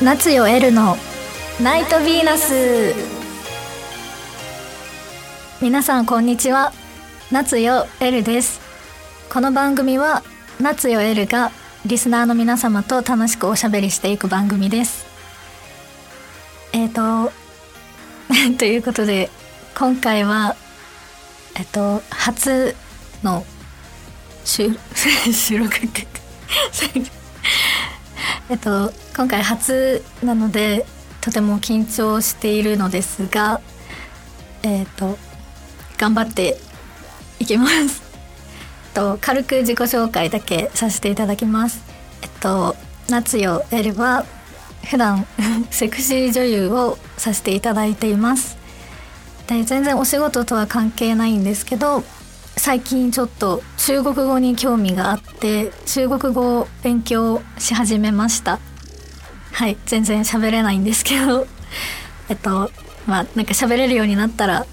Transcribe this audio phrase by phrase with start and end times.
[0.00, 0.96] 夏よエルの
[1.60, 2.94] ナイトヴィーナス。
[5.60, 6.72] 皆さんこんにちは。
[7.32, 8.60] 夏よエルです。
[9.28, 10.22] この番組は
[10.60, 11.50] 夏よエルが
[11.84, 15.04] リスナーの皆様と楽しくおしゃべりしていく番組です。
[16.72, 17.32] えっ、ー、と
[18.56, 19.30] ということで
[19.76, 20.54] 今回は
[21.56, 22.76] えっと初
[23.24, 23.44] の
[24.44, 24.70] 収
[25.32, 26.06] 収録って
[28.50, 30.86] えっと今回初なので
[31.20, 33.60] とても緊張しているのですが
[34.62, 35.18] えっと
[35.98, 36.56] 頑張って
[37.38, 38.02] いきます。
[38.94, 41.82] と軽く自己紹介だけさせていただきます。
[42.22, 42.76] えっと
[43.08, 44.24] 夏よエルは
[44.84, 45.26] 普段
[45.70, 48.56] セクシー女優をさせていただいています。
[49.46, 52.04] で全然お仕事とは関係ないんですけど
[52.58, 58.58] 最近ちょっと中国語に興味があって中国語を勉強し始めました。
[59.52, 61.46] はい全然喋れないんですけど。
[62.28, 62.70] えっと
[63.06, 64.66] まあなんか喋れるようになったら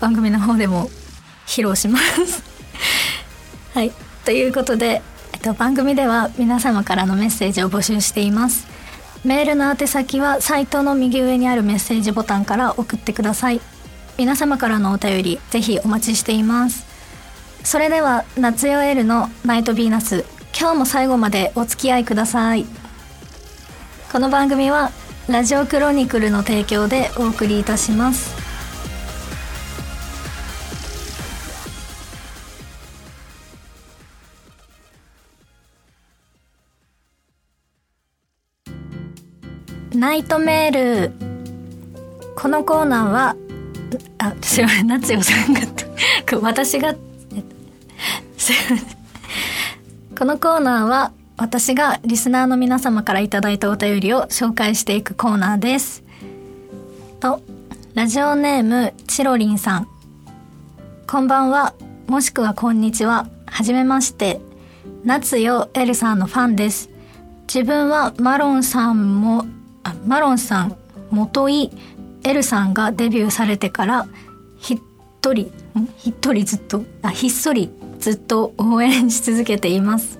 [0.00, 0.90] 番組の方でも
[1.46, 2.42] 披露します。
[3.74, 3.92] はい
[4.24, 8.66] ということで、えっと、番組では皆様からのメッセージを募集しています。
[9.24, 13.60] メールの宛先はサイトの右上にあるメッセージボタンから送ってください。
[14.16, 16.93] 皆様からのお便りぜひお待ちしています。
[17.64, 20.24] それでは夏よエルのナイトヴィーナス。
[20.56, 22.66] 今日も最後までお付き合いください。
[24.12, 24.92] この番組は
[25.28, 28.36] ラジオクロニクルの提供でお送りいたします。
[39.94, 41.12] ナイトメール。
[42.36, 43.36] このコーナーは
[44.18, 44.86] あすいません。
[44.86, 45.60] 夏代さんが
[46.40, 46.94] 私が
[50.18, 56.02] このコーナーは私がリスナーの皆様からいただいたお便りを紹介していくコーナーです。
[57.20, 57.42] と、
[57.94, 59.88] ラジオネームチロリンさん。
[61.06, 61.74] こんばんは、
[62.06, 63.26] もしくはこんにちは。
[63.46, 64.40] はじめまして。
[65.04, 66.90] 夏よエルさんのファンです。
[67.46, 69.46] 自分はマロンさんも、
[69.82, 70.76] あマロンさん、
[71.10, 71.70] 元井
[72.24, 74.06] エルさんがデビューされてから
[74.58, 74.78] ひっ
[75.20, 75.52] とり
[75.98, 76.84] ひっとりずっと？
[77.02, 77.70] あひっそり
[78.04, 80.18] ずっと応援し続けています。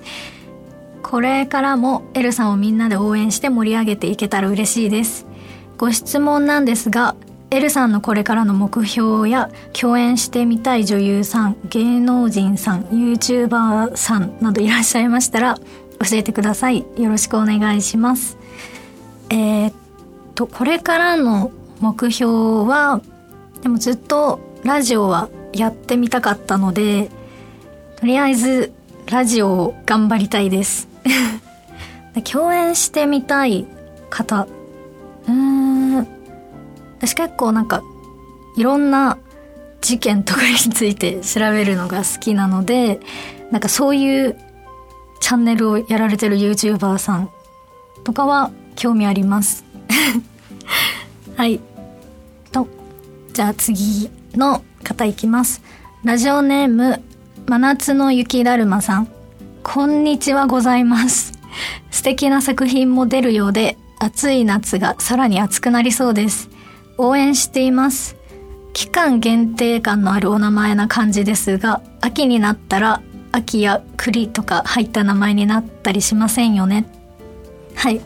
[1.03, 5.27] これからもエルさんをみんなで応援して盛り上げていけたら嬉しいです。
[5.77, 7.15] ご質問なんですが
[7.51, 15.59] エルさんのこれからの目標や共演してみたい女優さん芸能人さん YouTuber さんなどいらっしゃいましたら
[16.01, 16.87] 教えてください。
[16.97, 18.39] よろしくお願いします。
[19.29, 19.75] えー、っ
[20.35, 23.03] とこれからの目標は
[23.61, 27.11] でもずっとラジオはやってみたかったので
[28.05, 28.75] とりあえず
[29.07, 30.89] ラジオを頑張りたいです。
[32.31, 33.67] 共演してみたい
[34.11, 34.47] 方。
[35.27, 36.07] うーん。
[36.99, 37.83] 私結構なんか
[38.59, 39.17] いろんな
[39.81, 43.01] 事件とかについて調べるのが好きなので
[43.51, 44.37] なんかそういう
[45.21, 47.31] チャンネルをやられてる YouTuber さん
[48.05, 49.65] とかは興味あります。
[51.39, 51.59] はい。
[52.53, 52.69] と
[53.33, 55.63] じゃあ次の方いきます。
[56.03, 57.03] ラジオネーム
[57.47, 59.09] 真夏の雪だるまさん
[59.63, 61.33] こんにちはございます。
[61.91, 66.49] 素敵な作品も出るようで暑い夏がさらに暑くなりそうです。
[66.97, 68.17] 応援しています。
[68.73, 76.87] 期間限定感のあるお名前な感じですが秋になったら秋や栗とか入った名前になったりしませんよね。
[77.75, 78.01] はい。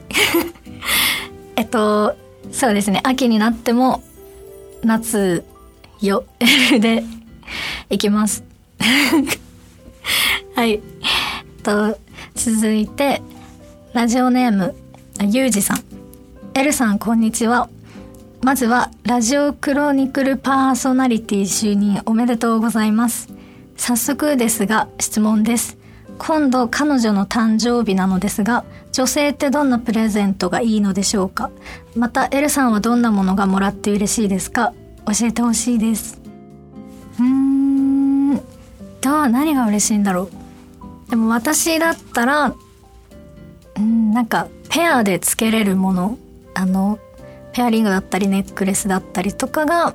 [1.54, 2.16] えっと
[2.50, 3.00] そうですね。
[3.04, 4.02] 秋になっても
[4.82, 5.44] 夏
[6.00, 6.24] よ
[6.80, 7.04] で
[7.88, 8.48] いきます。
[10.54, 10.80] はい。
[11.62, 11.98] と
[12.34, 13.22] 続いて
[13.92, 14.74] ラジオネーム
[15.20, 15.78] ゆうじさん。
[16.54, 17.68] エルさんこんにちは。
[18.42, 23.28] まずはラジオクロニクルパーソナリティ就任おめでとうございます。
[23.76, 25.76] 早速ですが質問です。
[26.18, 31.50] 今度彼女の誕生日なのですが女性ってどんなプレゼントがいいのでしょうか？
[31.94, 34.72] またエルさんはどんなものがもらって嬉しいですか？
[35.06, 36.20] 教えてほしいです。
[39.10, 40.22] う何が嬉しいんだろ
[41.06, 41.10] う？
[41.10, 42.54] でも私だったら
[43.76, 46.18] うんなんかペアでつけれるもの
[46.54, 46.98] あの
[47.52, 49.94] ペアリングだったりネックレスだったりとかが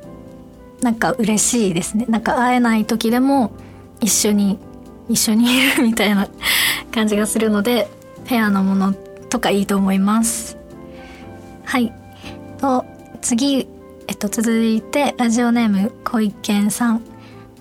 [0.81, 2.05] なんか嬉しいですね。
[2.09, 3.51] なんか会えない時でも
[4.01, 4.59] 一緒に
[5.09, 6.27] 一緒にいるみたいな
[6.91, 7.89] 感じがするので
[8.25, 8.93] ペアのもの
[9.29, 10.57] とかいいと思います。
[11.65, 11.93] はい。
[12.59, 12.85] と
[13.21, 13.67] 次
[14.07, 17.01] えっと続いてラジオネーム小池さん。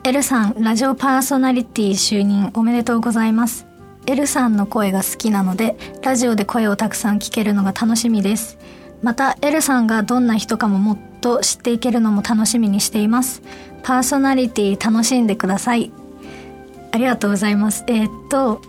[0.04, 3.69] L さんラジオパーソナリティ就任おめでとうございます。
[4.06, 8.58] L さんの声が好きなのでラジオで声をたくさん聞けるのが楽しみです。
[9.00, 13.43] また L さんがどんな人かももっと知っていけるのも楽しみにしています。
[13.84, 15.93] パーソナリティ楽しんでください。
[16.90, 17.84] ありがとうございます。
[17.87, 18.60] えー、っと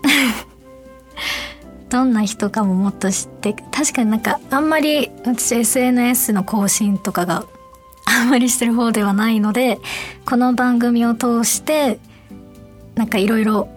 [1.90, 7.44] どんな人かももっと知って確かになんかあんまり私 SNS の更新とかが
[8.04, 9.78] あんまりしてる方ではないので
[10.24, 11.98] この番組を通して
[12.94, 13.68] なんかいろいろ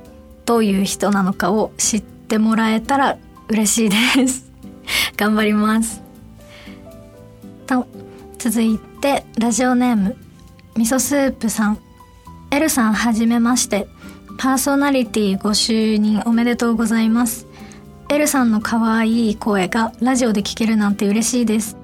[0.46, 3.18] どういう人なのかを知ってもらえたら
[3.50, 4.46] 嬉しいです。
[5.18, 6.02] 頑張ります。
[7.66, 7.88] と
[8.38, 10.16] 続いてラジオネーム
[10.76, 11.80] 味噌スープさん。
[12.52, 13.88] L さんはじめまして。
[14.38, 17.48] パーソナリティご就任おめでとうございます。
[18.10, 21.76] L さんの可愛い声がラジオで聞けるなんて嬉しいです。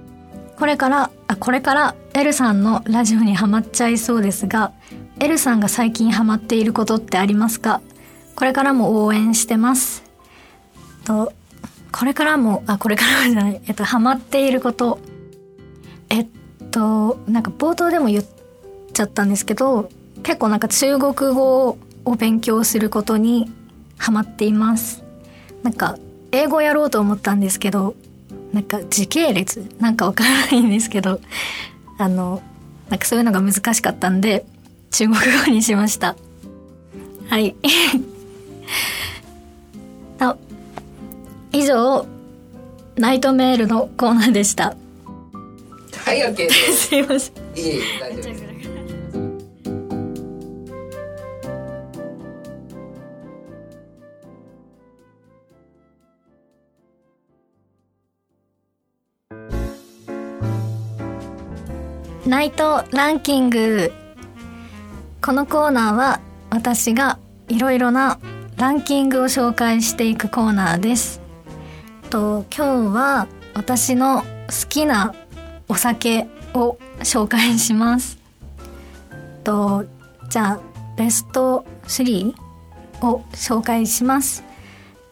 [0.57, 4.71] これからあこれから L さんのラジオにハマっちゃいそうですが
[5.19, 7.81] L さんが最近ハマっていることってありますか？
[8.35, 10.03] これからも応援してます。
[11.05, 11.33] と
[11.91, 13.61] これからもあこれからもじゃない。
[13.67, 14.99] えっとハマっていること。
[16.09, 16.27] えっ
[16.71, 18.25] となんか冒頭でも言っ
[18.93, 19.89] ちゃったんですけど
[20.23, 23.51] 結構なんか中国語を勉強することに
[23.97, 25.03] ハマっています。
[25.61, 25.97] なんか
[26.31, 27.95] 英語やろうと思ったんですけど
[28.53, 31.19] なんか時系列なんかわからないんですけど
[31.97, 32.41] あの
[32.89, 34.45] なんかそういうのが難しかったんで
[34.91, 36.15] 中国語にしました。
[37.29, 37.55] はい。
[40.19, 40.37] と
[41.51, 42.05] 以上
[42.95, 44.75] ナイトメールのコーナーでした。
[46.05, 46.87] はい、OK です。
[46.89, 47.33] すいません。
[47.55, 48.32] いえいえ、大丈夫
[62.33, 63.93] ナイトランキング
[65.21, 66.19] このコーナーは
[66.49, 68.19] 私がいろいろな
[68.57, 71.21] ランキングを紹介していくコーナーです。
[72.09, 74.25] と今日は私の好
[74.67, 75.13] きな
[75.67, 76.25] お酒
[76.55, 78.17] を紹介します。
[79.43, 79.85] と
[80.27, 80.59] じゃあ
[80.97, 82.33] ベスト3
[83.03, 84.43] を紹介します。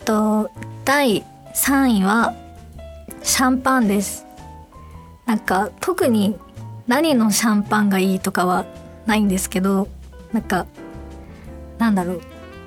[0.06, 0.50] と
[0.85, 2.33] 第3位は
[3.21, 4.25] シャンパンです。
[5.27, 6.35] なんか特に
[6.91, 8.65] 何のシャンパンがいいとかは
[9.05, 9.88] ないんですけど
[10.33, 10.67] なんか
[11.77, 12.21] なんだろう。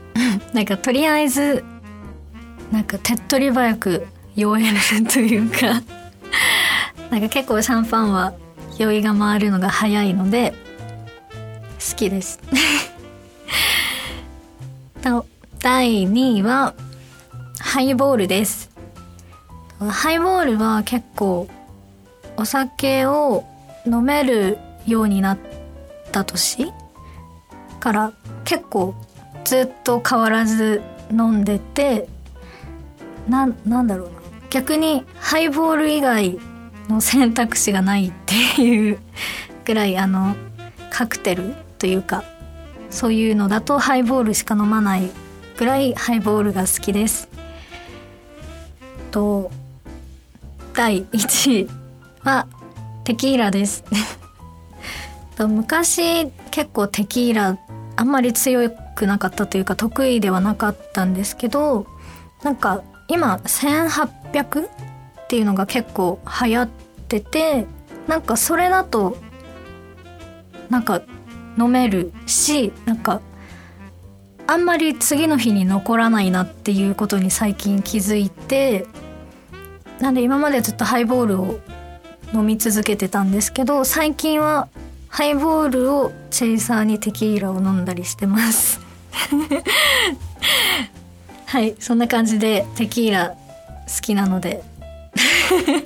[0.56, 1.62] なんかとりあえず
[2.72, 4.78] なんか手っ取り早く酔える
[5.12, 5.82] というか
[7.12, 8.32] なんか結構シャンパンは
[8.78, 10.54] 酔いが回るのが早いので
[11.90, 12.40] 好きです。
[15.02, 15.26] と
[15.58, 16.72] 第2位は
[17.60, 18.70] ハイボールです。
[19.86, 21.46] ハイボールは結構
[22.38, 23.44] お酒を
[23.86, 25.38] 飲めるようになっ
[26.12, 26.72] た年
[27.80, 28.12] から
[28.44, 28.94] 結構
[29.44, 32.08] ずっと変わらず飲んでて
[33.28, 34.14] ななんだろうな
[34.50, 36.38] 逆にハイボール以外
[36.88, 38.98] の選択肢がないっていう
[39.64, 40.36] ぐらいあの
[40.90, 42.24] カクテルというか
[42.90, 45.10] そういうのだとハイボールしか飲まない
[45.56, 47.28] ぐらいハイボールが好きです。
[49.10, 49.50] と
[50.72, 51.68] 第1位
[52.24, 52.46] は
[53.04, 53.84] テキーラです。
[55.38, 57.58] 昔結構テキーラ
[57.96, 61.86] あんまり強くなかったというか得意ではなかったんですけど
[62.42, 64.68] なんか今1800っ
[65.28, 66.68] ていうのが結構流行っ
[67.08, 67.66] てて
[68.06, 69.16] なんかそれだと
[70.70, 71.02] なんか
[71.58, 73.20] 飲めるしなんか
[74.46, 78.86] あんまり次の日に残らないなっていうことに最近気づいて
[80.00, 81.60] なんで今までずっとハイボールを
[82.34, 84.68] 飲み続けてたんですけど最近は
[85.08, 88.80] ハイボールをチェイサーにテキーラを飲んだりしてます。
[91.46, 93.36] はいそんな感じでテキーラ好
[94.00, 94.64] きなので。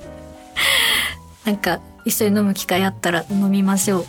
[1.45, 4.05] なんか一緒に飲む機会あったら飲みましょう。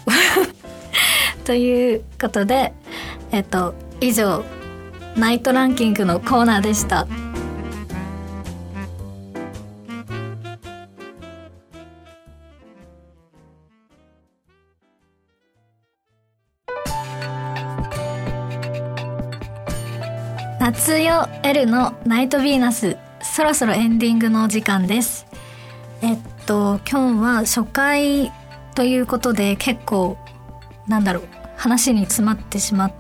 [1.44, 2.73] ということで
[3.30, 4.42] えっと以上
[5.16, 7.06] ナイトランキングのコーナーでした。
[20.60, 22.98] 夏よ L のナイトヴィーナス。
[23.22, 25.26] そろそろエンディングのお時間です。
[26.02, 28.30] えっと今日は初回
[28.74, 30.18] ということで結構
[30.86, 32.92] なんだろう話に詰まってしまっ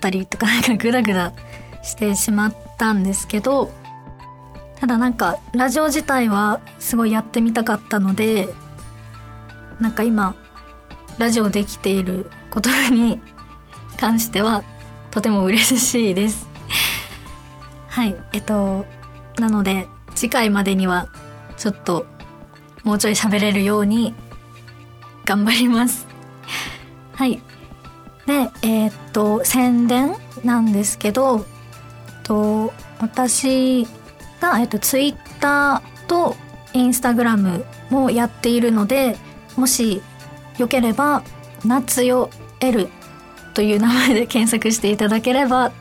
[0.00, 1.34] たりとかなんか グダグダ
[1.82, 3.70] してしまったんですけど
[4.80, 8.48] ただなんかラジオ自体はすごいやってみたかったので
[9.80, 10.34] なんか今
[11.18, 13.20] ラジオできていることに
[13.98, 14.64] 関しては
[15.10, 16.51] とても嬉しいです。
[17.92, 18.86] はいえっと
[19.38, 21.08] なので次回までには
[21.58, 22.06] ちょっと
[22.84, 24.14] もうちょい喋れるように
[25.26, 26.06] 頑張ります。
[27.14, 27.42] はい。
[28.26, 31.44] でえーっと宣伝なんですけど
[32.22, 33.86] と私
[34.40, 36.34] が、えっと、ツイッターと
[36.72, 39.18] インスタグラムもやっているので
[39.54, 40.00] もし
[40.56, 41.22] よければ
[41.62, 42.30] 「夏よ
[42.60, 42.88] L」
[43.52, 45.72] という名前で検索していただければ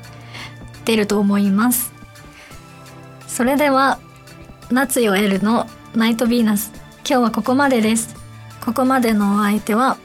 [0.83, 1.90] 出ると思います。
[3.41, 3.97] それでは
[4.69, 5.65] 「夏よ L」の
[5.97, 6.71] 「ナイトヴィーナス」
[7.03, 8.15] 今日はここまでです。
[8.63, 9.97] ここまでのお相手は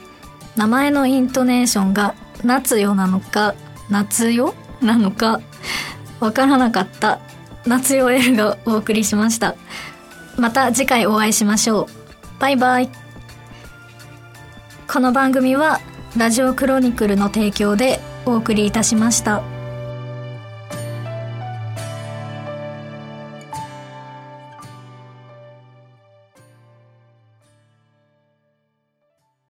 [0.55, 3.53] 名前のイントネーションが「夏よ」なのか
[3.91, 5.39] 「夏よ」なのか
[6.19, 7.19] わからなかった
[7.67, 9.53] 夏よ L がお送りしました。
[10.35, 11.85] また次回お会いしましょう。
[12.39, 12.89] バイバイ。
[14.91, 15.79] この番組は
[16.17, 19.56] ラジオクロニクルの提供でお送りいたしました。